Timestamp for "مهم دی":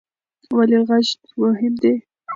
1.41-1.93